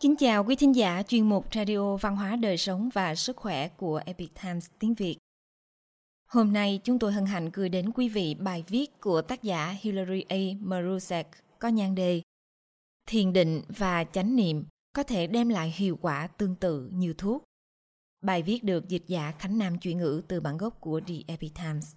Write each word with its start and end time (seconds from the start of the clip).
Kính 0.00 0.16
chào 0.16 0.44
quý 0.44 0.56
thính 0.56 0.76
giả 0.76 1.02
chuyên 1.02 1.28
mục 1.28 1.54
Radio 1.54 1.96
Văn 1.96 2.16
hóa 2.16 2.36
Đời 2.36 2.56
Sống 2.56 2.88
và 2.94 3.14
Sức 3.14 3.36
Khỏe 3.36 3.68
của 3.68 4.00
Epic 4.06 4.30
Times 4.42 4.70
tiếng 4.78 4.94
Việt. 4.94 5.16
Hôm 6.26 6.52
nay 6.52 6.80
chúng 6.84 6.98
tôi 6.98 7.12
hân 7.12 7.26
hạnh 7.26 7.50
gửi 7.52 7.68
đến 7.68 7.92
quý 7.92 8.08
vị 8.08 8.34
bài 8.34 8.64
viết 8.68 9.00
của 9.00 9.22
tác 9.22 9.42
giả 9.42 9.76
Hilary 9.80 10.24
A. 10.28 10.36
Marusek 10.60 11.26
có 11.58 11.68
nhan 11.68 11.94
đề 11.94 12.22
Thiền 13.06 13.32
định 13.32 13.62
và 13.78 14.04
chánh 14.04 14.36
niệm 14.36 14.64
có 14.92 15.02
thể 15.02 15.26
đem 15.26 15.48
lại 15.48 15.74
hiệu 15.76 15.98
quả 16.00 16.26
tương 16.26 16.54
tự 16.54 16.90
như 16.92 17.14
thuốc. 17.18 17.44
Bài 18.22 18.42
viết 18.42 18.64
được 18.64 18.88
dịch 18.88 19.04
giả 19.06 19.32
Khánh 19.38 19.58
Nam 19.58 19.78
chuyển 19.78 19.98
ngữ 19.98 20.22
từ 20.28 20.40
bản 20.40 20.58
gốc 20.58 20.80
của 20.80 21.00
The 21.06 21.14
Epic 21.26 21.54
Times. 21.54 21.94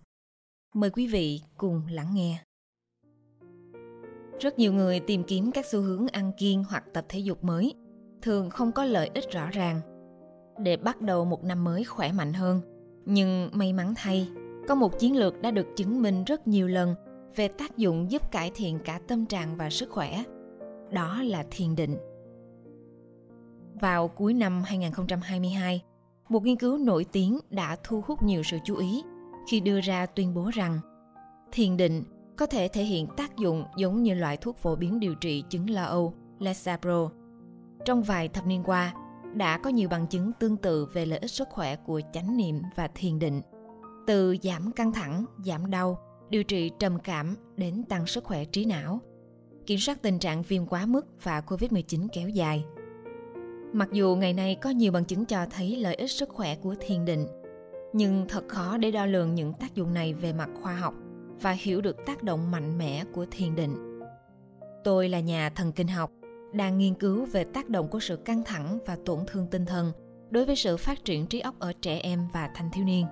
Mời 0.76 0.90
quý 0.90 1.08
vị 1.08 1.41
cùng 1.58 1.81
lắng 1.90 2.13
nghe. 2.13 2.44
Rất 4.40 4.59
nhiều 4.59 4.73
người 4.73 4.99
tìm 4.99 5.23
kiếm 5.27 5.52
các 5.52 5.66
xu 5.66 5.81
hướng 5.81 6.08
ăn 6.08 6.31
kiêng 6.38 6.63
hoặc 6.63 6.84
tập 6.94 7.05
thể 7.09 7.20
dục 7.20 7.44
mới, 7.44 7.73
thường 8.21 8.49
không 8.49 8.71
có 8.71 8.85
lợi 8.85 9.11
ích 9.13 9.31
rõ 9.31 9.49
ràng. 9.52 9.81
Để 10.59 10.77
bắt 10.77 11.02
đầu 11.02 11.25
một 11.25 11.43
năm 11.43 11.63
mới 11.63 11.84
khỏe 11.84 12.11
mạnh 12.11 12.34
hơn, 12.34 12.61
nhưng 13.05 13.49
may 13.53 13.73
mắn 13.73 13.94
thay, 13.97 14.30
có 14.67 14.75
một 14.75 14.99
chiến 14.99 15.17
lược 15.17 15.41
đã 15.41 15.52
được 15.52 15.67
chứng 15.75 16.02
minh 16.02 16.23
rất 16.23 16.47
nhiều 16.47 16.67
lần 16.67 16.95
về 17.35 17.47
tác 17.47 17.77
dụng 17.77 18.11
giúp 18.11 18.31
cải 18.31 18.52
thiện 18.55 18.80
cả 18.85 18.99
tâm 19.07 19.25
trạng 19.25 19.57
và 19.57 19.70
sức 19.70 19.89
khỏe. 19.89 20.23
Đó 20.91 21.21
là 21.23 21.45
thiền 21.52 21.75
định. 21.75 21.97
Vào 23.81 24.07
cuối 24.07 24.33
năm 24.33 24.63
2022, 24.66 25.81
một 26.30 26.44
nghiên 26.44 26.55
cứu 26.55 26.77
nổi 26.77 27.05
tiếng 27.11 27.39
đã 27.49 27.77
thu 27.83 28.03
hút 28.08 28.23
nhiều 28.23 28.44
sự 28.44 28.58
chú 28.66 28.75
ý 28.75 29.03
khi 29.49 29.59
đưa 29.59 29.81
ra 29.81 30.05
tuyên 30.05 30.33
bố 30.33 30.49
rằng 30.53 30.80
thiền 31.52 31.77
định 31.77 32.03
có 32.38 32.45
thể 32.45 32.67
thể 32.67 32.83
hiện 32.83 33.08
tác 33.17 33.38
dụng 33.38 33.63
giống 33.77 34.03
như 34.03 34.13
loại 34.13 34.38
thuốc 34.38 34.58
phổ 34.58 34.75
biến 34.75 34.99
điều 34.99 35.16
trị 35.16 35.44
chứng 35.49 35.69
lo 35.69 35.83
âu 35.83 36.13
Lexapro. 36.39 37.09
Trong 37.86 38.04
vài 38.04 38.28
thập 38.28 38.48
niên 38.48 38.64
qua, 38.64 38.94
đã 39.34 39.58
có 39.58 39.70
nhiều 39.70 39.90
bằng 39.90 40.08
chứng 40.08 40.32
tương 40.40 40.58
tự 40.58 40.86
về 40.86 41.06
lợi 41.06 41.20
ích 41.20 41.32
sức 41.32 41.50
khỏe 41.50 41.76
của 41.76 42.02
chánh 42.14 42.38
niệm 42.38 42.62
và 42.76 42.88
thiền 42.96 43.20
định. 43.20 43.42
Từ 44.08 44.36
giảm 44.44 44.72
căng 44.72 44.94
thẳng, 44.94 45.26
giảm 45.46 45.72
đau, 45.72 45.98
điều 46.30 46.44
trị 46.44 46.72
trầm 46.80 47.00
cảm 47.00 47.36
đến 47.58 47.84
tăng 47.84 48.08
sức 48.08 48.24
khỏe 48.24 48.46
trí 48.46 48.66
não, 48.66 49.00
kiểm 49.66 49.80
soát 49.80 50.02
tình 50.02 50.20
trạng 50.20 50.44
viêm 50.44 50.66
quá 50.66 50.86
mức 50.86 51.08
và 51.24 51.42
COVID-19 51.42 52.08
kéo 52.14 52.30
dài. 52.30 52.66
Mặc 53.74 53.90
dù 53.92 54.16
ngày 54.16 54.34
nay 54.34 54.58
có 54.62 54.70
nhiều 54.70 54.92
bằng 54.92 55.06
chứng 55.06 55.26
cho 55.26 55.46
thấy 55.52 55.76
lợi 55.76 55.96
ích 55.96 56.12
sức 56.12 56.30
khỏe 56.30 56.56
của 56.56 56.76
thiền 56.80 57.06
định, 57.06 57.28
nhưng 57.94 58.26
thật 58.30 58.44
khó 58.48 58.78
để 58.78 58.92
đo 58.92 59.06
lường 59.06 59.36
những 59.36 59.54
tác 59.54 59.76
dụng 59.76 59.94
này 59.94 60.14
về 60.14 60.34
mặt 60.34 60.50
khoa 60.62 60.76
học 60.76 60.94
và 61.42 61.52
hiểu 61.52 61.82
được 61.82 62.06
tác 62.06 62.24
động 62.24 62.52
mạnh 62.52 62.78
mẽ 62.78 63.04
của 63.14 63.26
thiền 63.32 63.56
định. 63.56 64.02
Tôi 64.84 65.09
là 65.09 65.20
nhà 65.20 65.50
thần 65.50 65.72
kinh 65.72 65.88
học, 65.88 66.12
đang 66.53 66.77
nghiên 66.77 66.94
cứu 66.94 67.25
về 67.25 67.44
tác 67.44 67.69
động 67.69 67.88
của 67.88 67.99
sự 67.99 68.16
căng 68.16 68.44
thẳng 68.44 68.80
và 68.85 68.97
tổn 69.05 69.19
thương 69.27 69.47
tinh 69.52 69.66
thần 69.66 69.91
đối 70.30 70.45
với 70.45 70.55
sự 70.55 70.77
phát 70.77 71.05
triển 71.05 71.27
trí 71.27 71.39
óc 71.39 71.55
ở 71.59 71.73
trẻ 71.81 71.99
em 71.99 72.27
và 72.33 72.49
thanh 72.55 72.69
thiếu 72.73 72.85
niên. 72.85 73.05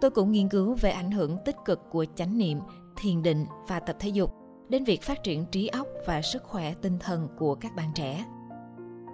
Tôi 0.00 0.10
cũng 0.10 0.32
nghiên 0.32 0.48
cứu 0.48 0.74
về 0.80 0.90
ảnh 0.90 1.10
hưởng 1.10 1.38
tích 1.44 1.56
cực 1.64 1.80
của 1.90 2.04
chánh 2.14 2.38
niệm, 2.38 2.58
thiền 2.96 3.22
định 3.22 3.46
và 3.68 3.80
tập 3.80 3.96
thể 4.00 4.08
dục 4.08 4.34
đến 4.68 4.84
việc 4.84 5.02
phát 5.02 5.22
triển 5.22 5.46
trí 5.46 5.66
óc 5.66 5.86
và 6.06 6.22
sức 6.22 6.42
khỏe 6.42 6.74
tinh 6.82 6.98
thần 6.98 7.28
của 7.38 7.54
các 7.54 7.74
bạn 7.76 7.90
trẻ. 7.94 8.24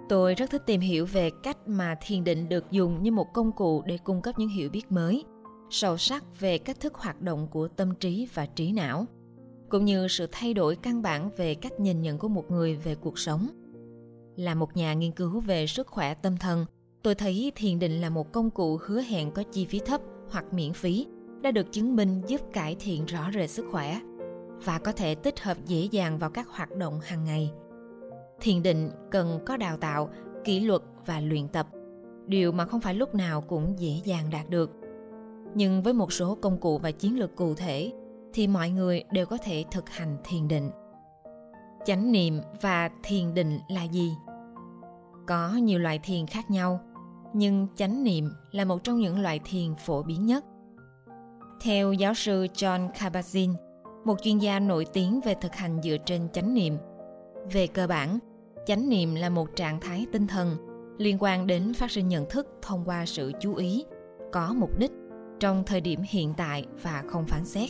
Tôi 0.09 0.35
rất 0.35 0.49
thích 0.49 0.63
tìm 0.65 0.81
hiểu 0.81 1.05
về 1.05 1.29
cách 1.43 1.57
mà 1.67 1.95
thiền 2.01 2.23
định 2.23 2.49
được 2.49 2.71
dùng 2.71 3.03
như 3.03 3.11
một 3.11 3.33
công 3.33 3.51
cụ 3.51 3.83
để 3.85 3.97
cung 3.97 4.21
cấp 4.21 4.39
những 4.39 4.49
hiểu 4.49 4.69
biết 4.69 4.91
mới, 4.91 5.23
sâu 5.69 5.97
sắc 5.97 6.23
về 6.39 6.57
cách 6.57 6.79
thức 6.79 6.93
hoạt 6.95 7.21
động 7.21 7.47
của 7.47 7.67
tâm 7.67 7.95
trí 7.95 8.27
và 8.33 8.45
trí 8.45 8.71
não, 8.71 9.05
cũng 9.69 9.85
như 9.85 10.07
sự 10.07 10.27
thay 10.31 10.53
đổi 10.53 10.75
căn 10.75 11.01
bản 11.01 11.29
về 11.37 11.55
cách 11.55 11.79
nhìn 11.79 12.01
nhận 12.01 12.17
của 12.17 12.27
một 12.27 12.51
người 12.51 12.75
về 12.75 12.95
cuộc 12.95 13.19
sống. 13.19 13.47
Là 14.35 14.55
một 14.55 14.77
nhà 14.77 14.93
nghiên 14.93 15.11
cứu 15.11 15.39
về 15.39 15.67
sức 15.67 15.87
khỏe 15.87 16.13
tâm 16.13 16.37
thần, 16.37 16.65
tôi 17.03 17.15
thấy 17.15 17.51
thiền 17.55 17.79
định 17.79 18.01
là 18.01 18.09
một 18.09 18.31
công 18.31 18.49
cụ 18.49 18.79
hứa 18.81 19.01
hẹn 19.01 19.31
có 19.31 19.43
chi 19.43 19.65
phí 19.65 19.79
thấp 19.79 20.01
hoặc 20.29 20.53
miễn 20.53 20.73
phí 20.73 21.07
đã 21.41 21.51
được 21.51 21.71
chứng 21.71 21.95
minh 21.95 22.21
giúp 22.27 22.41
cải 22.53 22.75
thiện 22.79 23.05
rõ 23.05 23.31
rệt 23.33 23.49
sức 23.49 23.65
khỏe 23.71 23.99
và 24.65 24.79
có 24.79 24.91
thể 24.91 25.15
tích 25.15 25.39
hợp 25.39 25.57
dễ 25.65 25.87
dàng 25.91 26.19
vào 26.19 26.29
các 26.29 26.47
hoạt 26.47 26.75
động 26.77 26.99
hàng 27.03 27.25
ngày 27.25 27.51
thiền 28.41 28.63
định 28.63 28.89
cần 29.11 29.39
có 29.45 29.57
đào 29.57 29.77
tạo 29.77 30.09
kỷ 30.43 30.59
luật 30.59 30.81
và 31.05 31.19
luyện 31.19 31.47
tập 31.47 31.67
điều 32.25 32.51
mà 32.51 32.65
không 32.65 32.81
phải 32.81 32.93
lúc 32.93 33.15
nào 33.15 33.41
cũng 33.41 33.75
dễ 33.77 34.01
dàng 34.03 34.29
đạt 34.31 34.49
được 34.49 34.71
nhưng 35.55 35.81
với 35.81 35.93
một 35.93 36.13
số 36.13 36.35
công 36.35 36.59
cụ 36.59 36.77
và 36.77 36.91
chiến 36.91 37.19
lược 37.19 37.35
cụ 37.35 37.53
thể 37.53 37.91
thì 38.33 38.47
mọi 38.47 38.69
người 38.69 39.03
đều 39.11 39.25
có 39.25 39.37
thể 39.43 39.65
thực 39.71 39.89
hành 39.89 40.17
thiền 40.23 40.47
định. 40.47 40.71
Chánh 41.85 42.11
niệm 42.11 42.41
và 42.61 42.89
thiền 43.03 43.33
định 43.33 43.59
là 43.69 43.83
gì? 43.83 44.11
Có 45.27 45.51
nhiều 45.51 45.79
loại 45.79 45.99
thiền 45.99 46.27
khác 46.27 46.51
nhau, 46.51 46.79
nhưng 47.33 47.67
chánh 47.75 48.03
niệm 48.03 48.29
là 48.51 48.65
một 48.65 48.83
trong 48.83 48.99
những 48.99 49.19
loại 49.19 49.39
thiền 49.45 49.75
phổ 49.75 50.03
biến 50.03 50.25
nhất. 50.25 50.45
Theo 51.61 51.93
giáo 51.93 52.13
sư 52.13 52.47
john 52.53 52.91
kabat-zinn, 52.91 53.53
một 54.05 54.15
chuyên 54.21 54.37
gia 54.37 54.59
nổi 54.59 54.85
tiếng 54.93 55.21
về 55.21 55.35
thực 55.41 55.55
hành 55.55 55.81
dựa 55.81 55.97
trên 56.05 56.29
chánh 56.33 56.53
niệm, 56.53 56.77
về 57.51 57.67
cơ 57.67 57.87
bản, 57.87 58.19
chánh 58.65 58.89
niệm 58.89 59.15
là 59.15 59.29
một 59.29 59.55
trạng 59.55 59.79
thái 59.79 60.05
tinh 60.11 60.27
thần 60.27 60.57
liên 60.97 61.17
quan 61.19 61.47
đến 61.47 61.73
phát 61.73 61.91
sinh 61.91 62.07
nhận 62.07 62.25
thức 62.29 62.47
thông 62.61 62.83
qua 62.85 63.05
sự 63.05 63.31
chú 63.39 63.55
ý, 63.55 63.85
có 64.31 64.53
mục 64.53 64.79
đích 64.79 64.91
trong 65.39 65.63
thời 65.65 65.81
điểm 65.81 66.01
hiện 66.09 66.33
tại 66.37 66.65
và 66.81 67.03
không 67.07 67.25
phán 67.25 67.45
xét 67.45 67.69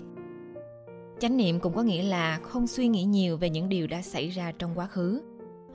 chánh 1.19 1.37
niệm 1.37 1.59
cũng 1.59 1.73
có 1.73 1.83
nghĩa 1.83 2.03
là 2.03 2.39
không 2.43 2.67
suy 2.67 2.87
nghĩ 2.87 3.03
nhiều 3.03 3.37
về 3.37 3.49
những 3.49 3.69
điều 3.69 3.87
đã 3.87 4.01
xảy 4.01 4.29
ra 4.29 4.51
trong 4.59 4.71
quá 4.75 4.87
khứ, 4.87 5.21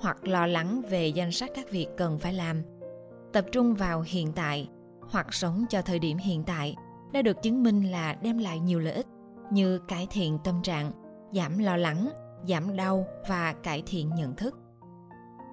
hoặc 0.00 0.28
lo 0.28 0.46
lắng 0.46 0.82
về 0.90 1.08
danh 1.08 1.32
sách 1.32 1.50
các 1.54 1.70
việc 1.70 1.86
cần 1.96 2.18
phải 2.18 2.32
làm. 2.32 2.62
Tập 3.32 3.46
trung 3.52 3.74
vào 3.74 4.04
hiện 4.06 4.32
tại, 4.32 4.68
hoặc 5.00 5.34
sống 5.34 5.64
cho 5.70 5.82
thời 5.82 5.98
điểm 5.98 6.18
hiện 6.18 6.44
tại, 6.44 6.76
đã 7.12 7.22
được 7.22 7.42
chứng 7.42 7.62
minh 7.62 7.90
là 7.90 8.14
đem 8.22 8.38
lại 8.38 8.60
nhiều 8.60 8.80
lợi 8.80 8.92
ích, 8.92 9.06
như 9.52 9.78
cải 9.78 10.06
thiện 10.10 10.38
tâm 10.44 10.62
trạng, 10.62 10.92
giảm 11.32 11.58
lo 11.58 11.76
lắng, 11.76 12.08
giảm 12.48 12.76
đau 12.76 13.06
và 13.28 13.52
cải 13.52 13.82
thiện 13.86 14.14
nhận 14.14 14.36
thức. 14.36 14.58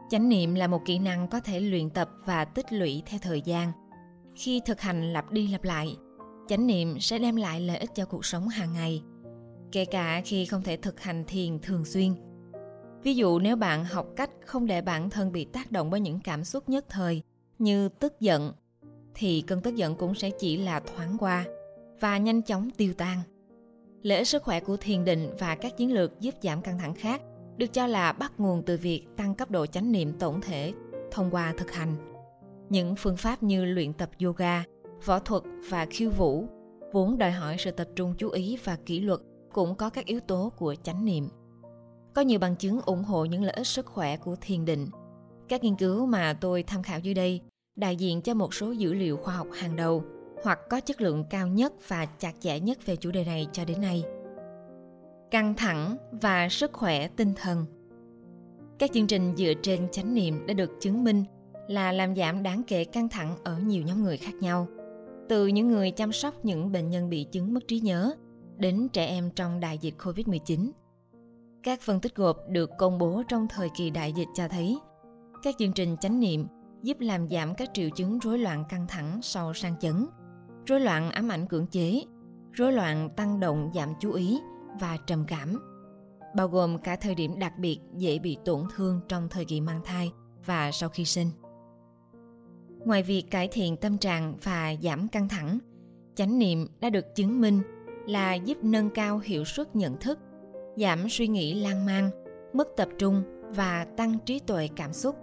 Chánh 0.10 0.30
niệm 0.30 0.56
là 0.56 0.68
một 0.68 0.82
kỹ 0.86 1.00
năng 1.00 1.28
có 1.28 1.40
thể 1.40 1.60
luyện 1.60 1.90
tập 1.90 2.10
và 2.26 2.46
tích 2.46 2.74
lũy 2.74 3.04
theo 3.06 3.20
thời 3.24 3.42
gian. 3.42 3.72
Khi 4.36 4.62
thực 4.66 4.82
hành 4.82 5.14
lặp 5.14 5.32
đi 5.32 5.48
lặp 5.48 5.64
lại, 5.64 5.98
chánh 6.48 6.68
niệm 6.68 7.00
sẽ 7.00 7.20
đem 7.20 7.36
lại 7.36 7.62
lợi 7.62 7.78
ích 7.78 7.90
cho 7.96 8.06
cuộc 8.06 8.26
sống 8.26 8.48
hàng 8.48 8.74
ngày 8.74 9.04
kể 9.72 9.86
cả 9.86 10.22
khi 10.26 10.46
không 10.46 10.62
thể 10.62 10.78
thực 10.78 11.00
hành 11.00 11.24
thiền 11.28 11.60
thường 11.60 11.86
xuyên 11.86 12.14
ví 13.04 13.16
dụ 13.16 13.40
nếu 13.40 13.56
bạn 13.56 13.86
học 13.86 14.08
cách 14.16 14.30
không 14.46 14.68
để 14.68 14.82
bản 14.82 15.10
thân 15.10 15.32
bị 15.32 15.46
tác 15.46 15.72
động 15.72 15.90
bởi 15.90 16.00
những 16.00 16.20
cảm 16.24 16.44
xúc 16.44 16.70
nhất 16.70 16.86
thời 16.90 17.22
như 17.60 17.90
tức 17.90 18.20
giận 18.20 18.54
thì 19.14 19.44
cơn 19.48 19.62
tức 19.62 19.76
giận 19.76 19.96
cũng 19.96 20.16
sẽ 20.16 20.30
chỉ 20.30 20.58
là 20.58 20.80
thoáng 20.80 21.18
qua 21.20 21.46
và 22.00 22.18
nhanh 22.18 22.42
chóng 22.42 22.70
tiêu 22.78 22.94
tan 22.98 23.22
lợi 24.02 24.18
ích 24.18 24.28
sức 24.28 24.44
khỏe 24.44 24.60
của 24.60 24.78
thiền 24.78 25.06
định 25.06 25.30
và 25.40 25.56
các 25.56 25.78
chiến 25.78 25.94
lược 25.94 26.20
giúp 26.20 26.36
giảm 26.42 26.62
căng 26.62 26.80
thẳng 26.80 26.94
khác 26.94 27.22
được 27.58 27.74
cho 27.74 27.88
là 27.88 28.12
bắt 28.12 28.32
nguồn 28.38 28.64
từ 28.64 28.78
việc 28.78 29.08
tăng 29.18 29.36
cấp 29.36 29.52
độ 29.52 29.66
chánh 29.66 29.92
niệm 29.92 30.14
tổng 30.20 30.42
thể 30.42 30.74
thông 31.12 31.32
qua 31.32 31.54
thực 31.58 31.72
hành. 31.72 31.96
Những 32.70 32.96
phương 32.96 33.18
pháp 33.18 33.44
như 33.44 33.66
luyện 33.66 33.94
tập 33.94 34.10
yoga, 34.24 34.64
võ 35.06 35.20
thuật 35.20 35.44
và 35.70 35.86
khiêu 35.90 36.10
vũ 36.10 36.48
vốn 36.92 37.18
đòi 37.18 37.32
hỏi 37.32 37.56
sự 37.60 37.72
tập 37.72 37.88
trung 37.96 38.14
chú 38.18 38.30
ý 38.30 38.58
và 38.64 38.78
kỷ 38.86 39.00
luật 39.00 39.20
cũng 39.54 39.76
có 39.76 39.90
các 39.90 40.06
yếu 40.06 40.20
tố 40.20 40.52
của 40.58 40.76
chánh 40.84 41.06
niệm. 41.06 41.30
Có 42.14 42.22
nhiều 42.22 42.40
bằng 42.40 42.56
chứng 42.56 42.82
ủng 42.82 43.04
hộ 43.04 43.26
những 43.26 43.44
lợi 43.44 43.54
ích 43.54 43.68
sức 43.68 43.86
khỏe 43.86 44.18
của 44.18 44.36
thiền 44.42 44.66
định. 44.66 44.88
Các 45.48 45.64
nghiên 45.64 45.76
cứu 45.76 46.06
mà 46.06 46.38
tôi 46.42 46.64
tham 46.64 46.84
khảo 46.84 47.00
dưới 47.00 47.14
đây 47.14 47.42
đại 47.76 47.96
diện 47.96 48.22
cho 48.22 48.34
một 48.34 48.54
số 48.54 48.72
dữ 48.72 48.94
liệu 48.94 49.18
khoa 49.18 49.34
học 49.34 49.48
hàng 49.54 49.76
đầu 49.76 50.04
hoặc 50.44 50.60
có 50.70 50.80
chất 50.80 51.02
lượng 51.02 51.24
cao 51.30 51.48
nhất 51.48 51.74
và 51.88 52.06
chặt 52.06 52.34
chẽ 52.40 52.60
nhất 52.60 52.86
về 52.86 52.96
chủ 52.96 53.12
đề 53.12 53.26
này 53.26 53.48
cho 53.52 53.66
đến 53.66 53.82
nay 53.82 54.04
căng 55.32 55.54
thẳng 55.54 55.98
và 56.12 56.50
sức 56.50 56.74
khỏe 56.74 57.08
tinh 57.08 57.34
thần 57.36 57.66
các 58.80 58.92
chương 58.94 59.08
trình 59.08 59.36
dựa 59.38 59.54
trên 59.62 59.88
chánh 59.92 60.14
niệm 60.14 60.48
đã 60.48 60.54
được 60.54 60.72
chứng 60.82 61.04
minh 61.04 61.24
là 61.68 61.92
làm 61.92 62.16
giảm 62.16 62.44
đáng 62.44 62.64
kể 62.68 62.84
căng 62.84 63.10
thẳng 63.10 63.38
ở 63.44 63.60
nhiều 63.60 63.84
nhóm 63.84 64.04
người 64.04 64.18
khác 64.18 64.36
nhau, 64.36 64.68
từ 65.30 65.48
những 65.48 65.68
người 65.68 65.92
chăm 65.92 66.12
sóc 66.12 66.46
những 66.46 66.72
bệnh 66.72 66.90
nhân 66.90 67.10
bị 67.10 67.24
chứng 67.24 67.54
mất 67.54 67.68
trí 67.68 67.80
nhớ 67.80 68.12
đến 68.60 68.88
trẻ 68.94 69.06
em 69.06 69.32
trong 69.36 69.60
đại 69.60 69.78
dịch 69.78 69.96
Covid-19. 69.98 70.72
Các 71.64 71.82
phân 71.82 72.00
tích 72.00 72.16
gộp 72.16 72.38
được 72.50 72.70
công 72.78 72.98
bố 72.98 73.24
trong 73.28 73.48
thời 73.48 73.70
kỳ 73.78 73.90
đại 73.90 74.14
dịch 74.14 74.28
cho 74.36 74.48
thấy 74.48 74.80
các 75.44 75.56
chương 75.60 75.74
trình 75.74 75.98
chánh 76.02 76.20
niệm 76.20 76.48
giúp 76.84 76.98
làm 77.00 77.30
giảm 77.30 77.56
các 77.56 77.70
triệu 77.74 77.90
chứng 77.90 78.20
rối 78.20 78.40
loạn 78.40 78.64
căng 78.70 78.88
thẳng 78.88 79.20
sau 79.22 79.54
sang 79.54 79.76
chấn, 79.80 80.08
rối 80.66 80.80
loạn 80.80 81.12
ám 81.12 81.32
ảnh 81.32 81.48
cưỡng 81.48 81.68
chế, 81.68 82.04
rối 82.54 82.74
loạn 82.74 83.10
tăng 83.16 83.40
động 83.40 83.72
giảm 83.76 83.94
chú 84.00 84.12
ý 84.12 84.40
và 84.80 84.98
trầm 85.08 85.26
cảm, 85.28 85.60
bao 86.36 86.48
gồm 86.48 86.78
cả 86.78 86.96
thời 86.96 87.16
điểm 87.16 87.40
đặc 87.40 87.54
biệt 87.58 87.80
dễ 87.96 88.20
bị 88.20 88.38
tổn 88.46 88.64
thương 88.76 89.02
trong 89.08 89.30
thời 89.30 89.46
kỳ 89.46 89.62
mang 89.62 89.82
thai 89.86 90.12
và 90.46 90.72
sau 90.72 90.90
khi 90.90 91.06
sinh. 91.06 91.28
Ngoài 92.86 93.04
việc 93.04 93.24
cải 93.32 93.48
thiện 93.48 93.78
tâm 93.78 93.98
trạng 93.98 94.36
và 94.44 94.76
giảm 94.82 95.08
căng 95.08 95.30
thẳng, 95.30 95.60
chánh 96.16 96.40
niệm 96.40 96.68
đã 96.80 96.90
được 96.90 97.16
chứng 97.16 97.42
minh 97.42 97.62
là 98.10 98.34
giúp 98.34 98.58
nâng 98.62 98.90
cao 98.90 99.20
hiệu 99.24 99.46
suất 99.46 99.76
nhận 99.76 99.98
thức, 99.98 100.20
giảm 100.78 101.10
suy 101.10 101.28
nghĩ 101.28 101.54
lan 101.54 101.86
man, 101.86 102.10
mất 102.54 102.68
tập 102.78 102.90
trung 102.98 103.24
và 103.50 103.86
tăng 103.98 104.18
trí 104.26 104.40
tuệ 104.40 104.70
cảm 104.76 104.94
xúc. 104.94 105.16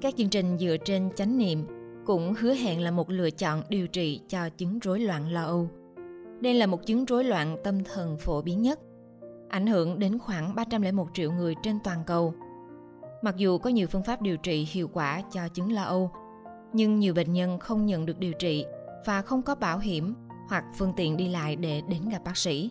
Các 0.00 0.14
chương 0.16 0.28
trình 0.28 0.58
dựa 0.58 0.76
trên 0.84 1.10
chánh 1.16 1.38
niệm 1.38 1.66
cũng 2.06 2.34
hứa 2.38 2.54
hẹn 2.54 2.80
là 2.80 2.90
một 2.90 3.10
lựa 3.10 3.30
chọn 3.30 3.62
điều 3.68 3.86
trị 3.86 4.20
cho 4.28 4.48
chứng 4.48 4.78
rối 4.78 5.00
loạn 5.00 5.32
lo 5.32 5.44
âu. 5.44 5.68
Đây 6.40 6.54
là 6.54 6.66
một 6.66 6.86
chứng 6.86 7.04
rối 7.04 7.24
loạn 7.24 7.56
tâm 7.64 7.84
thần 7.84 8.16
phổ 8.16 8.42
biến 8.42 8.62
nhất, 8.62 8.80
ảnh 9.48 9.66
hưởng 9.66 9.98
đến 9.98 10.18
khoảng 10.18 10.54
301 10.54 11.08
triệu 11.14 11.32
người 11.32 11.54
trên 11.62 11.78
toàn 11.84 11.98
cầu. 12.06 12.34
Mặc 13.22 13.36
dù 13.36 13.58
có 13.58 13.70
nhiều 13.70 13.86
phương 13.86 14.02
pháp 14.02 14.22
điều 14.22 14.36
trị 14.36 14.68
hiệu 14.70 14.88
quả 14.92 15.22
cho 15.32 15.48
chứng 15.48 15.72
lo 15.72 15.82
âu, 15.82 16.10
nhưng 16.72 16.98
nhiều 16.98 17.14
bệnh 17.14 17.32
nhân 17.32 17.58
không 17.58 17.86
nhận 17.86 18.06
được 18.06 18.18
điều 18.18 18.32
trị 18.32 18.64
và 19.06 19.22
không 19.22 19.42
có 19.42 19.54
bảo 19.54 19.78
hiểm 19.78 20.14
hoặc 20.50 20.64
phương 20.74 20.92
tiện 20.96 21.16
đi 21.16 21.28
lại 21.28 21.56
để 21.56 21.82
đến 21.88 22.08
gặp 22.08 22.24
bác 22.24 22.36
sĩ, 22.36 22.70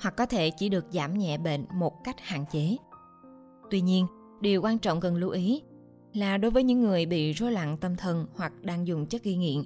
hoặc 0.00 0.16
có 0.16 0.26
thể 0.26 0.50
chỉ 0.50 0.68
được 0.68 0.84
giảm 0.90 1.18
nhẹ 1.18 1.38
bệnh 1.38 1.64
một 1.74 2.04
cách 2.04 2.16
hạn 2.20 2.44
chế. 2.52 2.76
Tuy 3.70 3.80
nhiên, 3.80 4.06
điều 4.40 4.62
quan 4.62 4.78
trọng 4.78 5.00
cần 5.00 5.16
lưu 5.16 5.30
ý 5.30 5.62
là 6.12 6.36
đối 6.36 6.50
với 6.50 6.62
những 6.62 6.80
người 6.80 7.06
bị 7.06 7.32
rối 7.32 7.52
loạn 7.52 7.76
tâm 7.76 7.96
thần 7.96 8.26
hoặc 8.34 8.52
đang 8.62 8.86
dùng 8.86 9.06
chất 9.06 9.24
gây 9.24 9.36
nghiện 9.36 9.62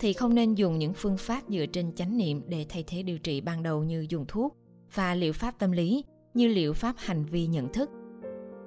thì 0.00 0.12
không 0.12 0.34
nên 0.34 0.54
dùng 0.54 0.78
những 0.78 0.92
phương 0.92 1.16
pháp 1.16 1.42
dựa 1.48 1.66
trên 1.66 1.94
chánh 1.94 2.16
niệm 2.16 2.42
để 2.46 2.66
thay 2.68 2.84
thế 2.86 3.02
điều 3.02 3.18
trị 3.18 3.40
ban 3.40 3.62
đầu 3.62 3.84
như 3.84 4.06
dùng 4.08 4.24
thuốc 4.28 4.56
và 4.94 5.14
liệu 5.14 5.32
pháp 5.32 5.58
tâm 5.58 5.72
lý 5.72 6.04
như 6.34 6.48
liệu 6.48 6.72
pháp 6.72 6.94
hành 6.98 7.24
vi 7.24 7.46
nhận 7.46 7.72
thức. 7.72 7.90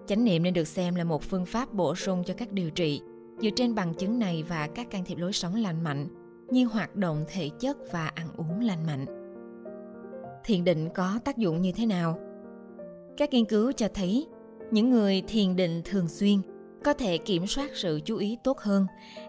Chánh 0.08 0.24
niệm 0.24 0.44
nên 0.44 0.54
được 0.54 0.68
xem 0.68 0.96
là 0.96 1.04
một 1.04 1.24
phương 1.24 1.46
pháp 1.46 1.74
bổ 1.74 1.96
sung 1.96 2.24
cho 2.26 2.34
các 2.34 2.52
điều 2.52 2.70
trị 2.70 3.02
dựa 3.42 3.50
trên 3.56 3.76
bằng 3.76 3.94
chứng 3.94 4.20
này 4.20 4.44
và 4.44 4.68
các 4.68 4.90
can 4.90 5.06
thiệp 5.06 5.18
lối 5.18 5.34
sống 5.34 5.56
lành 5.56 5.84
mạnh 5.84 6.21
như 6.52 6.66
hoạt 6.66 6.96
động 6.96 7.26
thể 7.28 7.50
chất 7.60 7.78
và 7.92 8.08
ăn 8.08 8.28
uống 8.38 8.60
lành 8.60 8.86
mạnh. 8.86 9.06
Thiền 10.44 10.64
định 10.64 10.90
có 10.94 11.20
tác 11.24 11.38
dụng 11.38 11.62
như 11.62 11.72
thế 11.72 11.86
nào? 11.86 12.20
Các 13.18 13.34
nghiên 13.34 13.46
cứu 13.46 13.72
cho 13.72 13.88
thấy 13.94 14.28
những 14.72 14.90
người 14.90 15.24
thiền 15.28 15.56
định 15.56 15.82
thường 15.86 16.08
xuyên 16.08 16.42
có 16.84 16.94
thể 16.94 17.18
kiểm 17.18 17.48
soát 17.48 17.70
sự 17.74 18.00
chú 18.06 18.18
ý 18.18 18.38
tốt 18.44 18.60
hơn, 18.60 18.88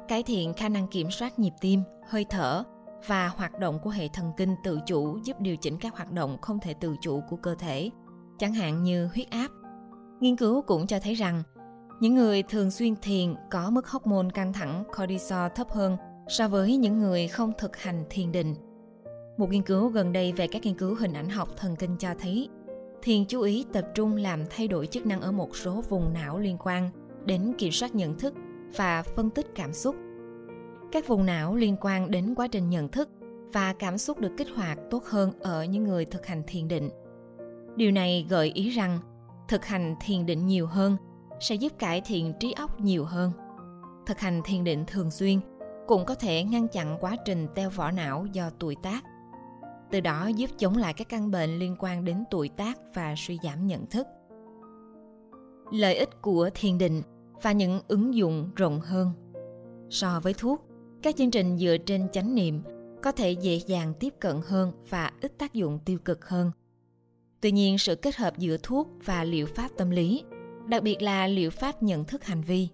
cải 0.08 0.22
thiện 0.22 0.54
khả 0.54 0.68
năng 0.68 0.88
kiểm 0.88 1.10
soát 1.10 1.38
nhịp 1.38 1.52
tim, 1.60 1.82
hơi 2.08 2.26
thở 2.30 2.64
và 3.06 3.28
hoạt 3.28 3.58
động 3.58 3.78
của 3.82 3.90
hệ 3.90 4.08
thần 4.08 4.32
kinh 4.36 4.54
tự 4.64 4.78
chủ 4.86 5.18
giúp 5.24 5.40
điều 5.40 5.56
chỉnh 5.56 5.78
các 5.80 5.96
hoạt 5.96 6.12
động 6.12 6.38
không 6.40 6.58
thể 6.60 6.74
tự 6.74 6.96
chủ 7.00 7.20
của 7.28 7.36
cơ 7.36 7.54
thể, 7.54 7.90
chẳng 8.38 8.54
hạn 8.54 8.82
như 8.82 9.08
huyết 9.14 9.30
áp. 9.30 9.48
Nghiên 10.20 10.36
cứu 10.36 10.62
cũng 10.62 10.86
cho 10.86 10.98
thấy 10.98 11.14
rằng 11.14 11.42
những 12.00 12.14
người 12.14 12.42
thường 12.42 12.70
xuyên 12.70 12.96
thiền 12.96 13.34
có 13.50 13.70
mức 13.70 13.86
hormone 13.86 14.28
căng 14.34 14.52
thẳng 14.52 14.84
cortisol 14.98 15.48
thấp 15.54 15.70
hơn 15.70 15.96
so 16.32 16.48
với 16.48 16.76
những 16.76 16.98
người 16.98 17.28
không 17.28 17.52
thực 17.58 17.76
hành 17.76 18.04
thiền 18.10 18.32
định. 18.32 18.54
Một 19.36 19.50
nghiên 19.50 19.62
cứu 19.62 19.88
gần 19.88 20.12
đây 20.12 20.32
về 20.32 20.46
các 20.46 20.64
nghiên 20.64 20.74
cứu 20.74 20.94
hình 20.94 21.12
ảnh 21.12 21.28
học 21.28 21.48
thần 21.56 21.76
kinh 21.76 21.96
cho 21.98 22.14
thấy, 22.20 22.48
thiền 23.02 23.24
chú 23.24 23.40
ý 23.40 23.64
tập 23.72 23.84
trung 23.94 24.16
làm 24.16 24.44
thay 24.50 24.68
đổi 24.68 24.86
chức 24.86 25.06
năng 25.06 25.20
ở 25.20 25.32
một 25.32 25.56
số 25.56 25.82
vùng 25.88 26.12
não 26.12 26.38
liên 26.38 26.56
quan 26.60 26.90
đến 27.24 27.54
kiểm 27.58 27.72
soát 27.72 27.94
nhận 27.94 28.18
thức 28.18 28.34
và 28.76 29.02
phân 29.02 29.30
tích 29.30 29.46
cảm 29.54 29.72
xúc. 29.72 29.96
Các 30.92 31.08
vùng 31.08 31.26
não 31.26 31.56
liên 31.56 31.76
quan 31.80 32.10
đến 32.10 32.34
quá 32.34 32.48
trình 32.48 32.70
nhận 32.70 32.88
thức 32.88 33.08
và 33.52 33.72
cảm 33.72 33.98
xúc 33.98 34.20
được 34.20 34.32
kích 34.36 34.48
hoạt 34.54 34.78
tốt 34.90 35.04
hơn 35.04 35.32
ở 35.40 35.64
những 35.64 35.84
người 35.84 36.04
thực 36.04 36.26
hành 36.26 36.42
thiền 36.46 36.68
định. 36.68 36.90
Điều 37.76 37.90
này 37.90 38.26
gợi 38.28 38.50
ý 38.54 38.70
rằng 38.70 38.98
thực 39.48 39.64
hành 39.64 39.96
thiền 40.00 40.26
định 40.26 40.46
nhiều 40.46 40.66
hơn 40.66 40.96
sẽ 41.40 41.54
giúp 41.54 41.72
cải 41.78 42.00
thiện 42.00 42.32
trí 42.40 42.52
óc 42.52 42.80
nhiều 42.80 43.04
hơn. 43.04 43.32
Thực 44.06 44.18
hành 44.18 44.42
thiền 44.44 44.64
định 44.64 44.84
thường 44.86 45.10
xuyên 45.10 45.40
cũng 45.92 46.04
có 46.04 46.14
thể 46.14 46.44
ngăn 46.44 46.68
chặn 46.68 46.96
quá 47.00 47.16
trình 47.24 47.46
teo 47.54 47.70
vỏ 47.70 47.90
não 47.90 48.26
do 48.32 48.50
tuổi 48.58 48.76
tác. 48.82 49.04
Từ 49.90 50.00
đó 50.00 50.26
giúp 50.26 50.50
chống 50.58 50.76
lại 50.76 50.94
các 50.94 51.08
căn 51.08 51.30
bệnh 51.30 51.58
liên 51.58 51.76
quan 51.78 52.04
đến 52.04 52.24
tuổi 52.30 52.48
tác 52.48 52.78
và 52.94 53.14
suy 53.16 53.38
giảm 53.42 53.66
nhận 53.66 53.86
thức. 53.86 54.06
Lợi 55.72 55.94
ích 55.94 56.22
của 56.22 56.50
thiền 56.54 56.78
định 56.78 57.02
và 57.42 57.52
những 57.52 57.80
ứng 57.88 58.14
dụng 58.14 58.50
rộng 58.56 58.80
hơn. 58.80 59.12
So 59.90 60.20
với 60.20 60.34
thuốc, 60.34 60.62
các 61.02 61.16
chương 61.16 61.30
trình 61.30 61.58
dựa 61.58 61.76
trên 61.86 62.08
chánh 62.12 62.34
niệm 62.34 62.62
có 63.02 63.12
thể 63.12 63.30
dễ 63.30 63.60
dàng 63.66 63.94
tiếp 64.00 64.14
cận 64.20 64.36
hơn 64.46 64.72
và 64.88 65.10
ít 65.20 65.38
tác 65.38 65.54
dụng 65.54 65.78
tiêu 65.84 65.98
cực 65.98 66.28
hơn. 66.28 66.50
Tuy 67.40 67.52
nhiên, 67.52 67.78
sự 67.78 67.94
kết 67.94 68.16
hợp 68.16 68.38
giữa 68.38 68.56
thuốc 68.62 68.88
và 69.04 69.24
liệu 69.24 69.46
pháp 69.46 69.68
tâm 69.76 69.90
lý, 69.90 70.24
đặc 70.68 70.82
biệt 70.82 71.02
là 71.02 71.26
liệu 71.26 71.50
pháp 71.50 71.82
nhận 71.82 72.04
thức 72.04 72.24
hành 72.24 72.42
vi, 72.42 72.68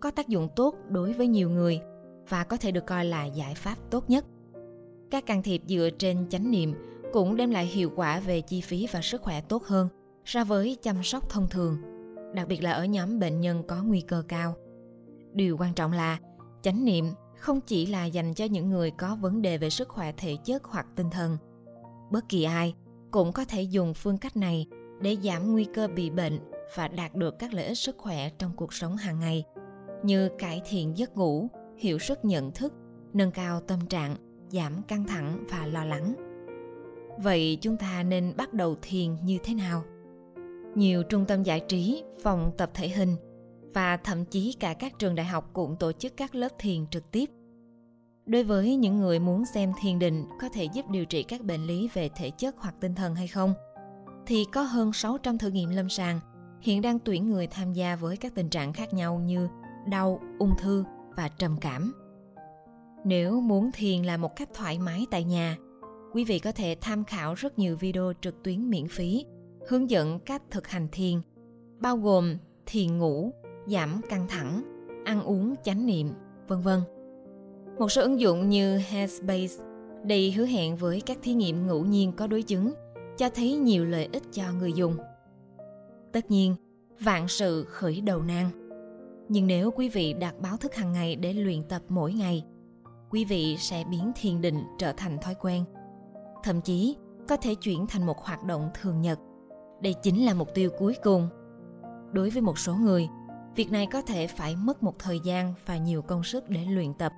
có 0.00 0.10
tác 0.10 0.28
dụng 0.28 0.48
tốt 0.56 0.74
đối 0.88 1.12
với 1.12 1.26
nhiều 1.26 1.50
người 1.50 1.80
và 2.28 2.44
có 2.44 2.56
thể 2.56 2.70
được 2.70 2.86
coi 2.86 3.04
là 3.04 3.24
giải 3.24 3.54
pháp 3.54 3.76
tốt 3.90 4.10
nhất. 4.10 4.24
Các 5.10 5.26
can 5.26 5.42
thiệp 5.42 5.62
dựa 5.66 5.88
trên 5.98 6.28
chánh 6.28 6.50
niệm 6.50 6.74
cũng 7.12 7.36
đem 7.36 7.50
lại 7.50 7.66
hiệu 7.66 7.92
quả 7.96 8.20
về 8.20 8.40
chi 8.40 8.60
phí 8.60 8.86
và 8.92 9.00
sức 9.02 9.22
khỏe 9.22 9.40
tốt 9.40 9.64
hơn 9.64 9.88
so 10.24 10.44
với 10.44 10.76
chăm 10.82 11.02
sóc 11.02 11.30
thông 11.30 11.48
thường 11.48 11.76
đặc 12.36 12.48
biệt 12.48 12.62
là 12.62 12.72
ở 12.72 12.84
nhóm 12.84 13.18
bệnh 13.18 13.40
nhân 13.40 13.62
có 13.68 13.82
nguy 13.82 14.00
cơ 14.00 14.22
cao. 14.28 14.54
Điều 15.32 15.56
quan 15.56 15.74
trọng 15.74 15.92
là 15.92 16.18
chánh 16.62 16.84
niệm 16.84 17.12
không 17.38 17.60
chỉ 17.60 17.86
là 17.86 18.04
dành 18.04 18.34
cho 18.34 18.44
những 18.44 18.70
người 18.70 18.90
có 18.90 19.16
vấn 19.16 19.42
đề 19.42 19.58
về 19.58 19.70
sức 19.70 19.88
khỏe 19.88 20.12
thể 20.16 20.36
chất 20.44 20.64
hoặc 20.64 20.86
tinh 20.96 21.10
thần. 21.10 21.38
Bất 22.10 22.28
kỳ 22.28 22.44
ai 22.44 22.74
cũng 23.10 23.32
có 23.32 23.44
thể 23.44 23.62
dùng 23.62 23.94
phương 23.94 24.18
cách 24.18 24.36
này 24.36 24.66
để 25.00 25.16
giảm 25.22 25.52
nguy 25.52 25.64
cơ 25.64 25.88
bị 25.88 26.10
bệnh 26.10 26.38
và 26.76 26.88
đạt 26.88 27.14
được 27.14 27.38
các 27.38 27.54
lợi 27.54 27.66
ích 27.66 27.78
sức 27.78 27.98
khỏe 27.98 28.30
trong 28.38 28.52
cuộc 28.56 28.72
sống 28.72 28.96
hàng 28.96 29.20
ngày 29.20 29.44
như 30.02 30.28
cải 30.38 30.62
thiện 30.68 30.96
giấc 30.98 31.16
ngủ, 31.16 31.48
hiệu 31.78 31.98
suất 31.98 32.24
nhận 32.24 32.52
thức, 32.52 32.72
nâng 33.12 33.30
cao 33.30 33.60
tâm 33.60 33.86
trạng, 33.86 34.16
giảm 34.48 34.82
căng 34.88 35.04
thẳng 35.04 35.44
và 35.50 35.66
lo 35.66 35.84
lắng. 35.84 36.14
Vậy 37.18 37.58
chúng 37.60 37.76
ta 37.76 38.02
nên 38.02 38.32
bắt 38.36 38.52
đầu 38.54 38.76
thiền 38.82 39.14
như 39.24 39.38
thế 39.44 39.54
nào? 39.54 39.84
nhiều 40.76 41.02
trung 41.02 41.24
tâm 41.24 41.42
giải 41.42 41.60
trí, 41.60 42.04
phòng 42.22 42.50
tập 42.56 42.70
thể 42.74 42.88
hình 42.88 43.16
và 43.74 43.96
thậm 43.96 44.24
chí 44.24 44.56
cả 44.60 44.74
các 44.74 44.98
trường 44.98 45.14
đại 45.14 45.26
học 45.26 45.50
cũng 45.52 45.76
tổ 45.76 45.92
chức 45.92 46.16
các 46.16 46.34
lớp 46.34 46.48
thiền 46.58 46.86
trực 46.86 47.10
tiếp. 47.10 47.30
Đối 48.26 48.44
với 48.44 48.76
những 48.76 48.96
người 48.96 49.18
muốn 49.18 49.44
xem 49.54 49.72
thiền 49.80 49.98
định 49.98 50.24
có 50.40 50.48
thể 50.48 50.64
giúp 50.64 50.84
điều 50.90 51.04
trị 51.04 51.22
các 51.22 51.42
bệnh 51.42 51.66
lý 51.66 51.88
về 51.94 52.10
thể 52.16 52.30
chất 52.30 52.56
hoặc 52.58 52.74
tinh 52.80 52.94
thần 52.94 53.14
hay 53.14 53.28
không, 53.28 53.54
thì 54.26 54.44
có 54.52 54.62
hơn 54.62 54.92
600 54.92 55.38
thử 55.38 55.50
nghiệm 55.50 55.70
lâm 55.70 55.88
sàng 55.88 56.20
hiện 56.60 56.82
đang 56.82 56.98
tuyển 56.98 57.30
người 57.30 57.46
tham 57.46 57.72
gia 57.72 57.96
với 57.96 58.16
các 58.16 58.34
tình 58.34 58.48
trạng 58.48 58.72
khác 58.72 58.94
nhau 58.94 59.18
như 59.18 59.48
đau, 59.86 60.20
ung 60.38 60.52
thư 60.58 60.84
và 61.16 61.28
trầm 61.28 61.56
cảm. 61.60 61.94
Nếu 63.04 63.40
muốn 63.40 63.70
thiền 63.72 64.02
là 64.02 64.16
một 64.16 64.36
cách 64.36 64.48
thoải 64.54 64.78
mái 64.78 65.06
tại 65.10 65.24
nhà, 65.24 65.56
quý 66.12 66.24
vị 66.24 66.38
có 66.38 66.52
thể 66.52 66.76
tham 66.80 67.04
khảo 67.04 67.34
rất 67.34 67.58
nhiều 67.58 67.76
video 67.76 68.12
trực 68.20 68.42
tuyến 68.42 68.70
miễn 68.70 68.88
phí 68.88 69.24
hướng 69.68 69.90
dẫn 69.90 70.18
cách 70.18 70.42
thực 70.50 70.68
hành 70.68 70.88
thiền, 70.92 71.20
bao 71.80 71.96
gồm 71.96 72.36
thiền 72.66 72.98
ngủ, 72.98 73.32
giảm 73.66 74.00
căng 74.08 74.26
thẳng, 74.28 74.62
ăn 75.04 75.22
uống 75.22 75.54
chánh 75.64 75.86
niệm, 75.86 76.12
vân 76.48 76.60
vân. 76.60 76.80
Một 77.78 77.92
số 77.92 78.02
ứng 78.02 78.20
dụng 78.20 78.48
như 78.48 78.78
Headspace 78.78 79.54
đầy 80.04 80.32
hứa 80.32 80.46
hẹn 80.46 80.76
với 80.76 81.00
các 81.00 81.18
thí 81.22 81.34
nghiệm 81.34 81.66
ngẫu 81.66 81.84
nhiên 81.84 82.12
có 82.16 82.26
đối 82.26 82.42
chứng 82.42 82.74
cho 83.16 83.30
thấy 83.30 83.56
nhiều 83.56 83.84
lợi 83.84 84.08
ích 84.12 84.22
cho 84.32 84.52
người 84.58 84.72
dùng. 84.72 84.96
Tất 86.12 86.30
nhiên, 86.30 86.54
vạn 87.00 87.28
sự 87.28 87.64
khởi 87.64 88.00
đầu 88.00 88.22
nan. 88.22 88.65
Nhưng 89.28 89.46
nếu 89.46 89.70
quý 89.70 89.88
vị 89.88 90.12
đặt 90.12 90.34
báo 90.40 90.56
thức 90.56 90.74
hàng 90.74 90.92
ngày 90.92 91.16
để 91.16 91.32
luyện 91.32 91.62
tập 91.68 91.82
mỗi 91.88 92.12
ngày, 92.12 92.44
quý 93.10 93.24
vị 93.24 93.56
sẽ 93.58 93.84
biến 93.90 94.12
thiền 94.16 94.40
định 94.40 94.62
trở 94.78 94.92
thành 94.92 95.18
thói 95.22 95.34
quen. 95.34 95.64
Thậm 96.42 96.60
chí 96.60 96.96
có 97.28 97.36
thể 97.36 97.54
chuyển 97.54 97.86
thành 97.86 98.06
một 98.06 98.24
hoạt 98.24 98.44
động 98.44 98.70
thường 98.74 99.00
nhật 99.00 99.18
đây 99.80 99.94
chính 100.02 100.24
là 100.24 100.34
mục 100.34 100.48
tiêu 100.54 100.70
cuối 100.78 100.96
cùng 101.02 101.28
đối 102.12 102.30
với 102.30 102.42
một 102.42 102.58
số 102.58 102.74
người 102.74 103.08
việc 103.56 103.72
này 103.72 103.86
có 103.92 104.02
thể 104.02 104.26
phải 104.26 104.56
mất 104.56 104.82
một 104.82 104.98
thời 104.98 105.20
gian 105.20 105.54
và 105.66 105.76
nhiều 105.76 106.02
công 106.02 106.24
sức 106.24 106.48
để 106.48 106.64
luyện 106.64 106.94
tập 106.94 107.12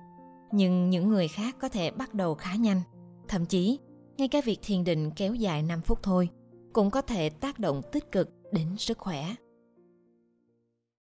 nhưng 0.51 0.89
những 0.89 1.09
người 1.09 1.27
khác 1.27 1.55
có 1.59 1.69
thể 1.69 1.91
bắt 1.91 2.13
đầu 2.13 2.35
khá 2.35 2.55
nhanh 2.55 2.81
thậm 3.27 3.45
chí 3.45 3.79
ngay 4.17 4.27
cả 4.27 4.41
việc 4.45 4.59
thiền 4.61 4.83
định 4.83 5.11
kéo 5.11 5.33
dài 5.33 5.63
5 5.63 5.81
phút 5.81 6.03
thôi 6.03 6.29
cũng 6.73 6.91
có 6.91 7.01
thể 7.01 7.29
tác 7.29 7.59
động 7.59 7.81
tích 7.91 8.11
cực 8.11 8.29
đến 8.51 8.77
sức 8.77 8.97
khỏe. 8.97 9.35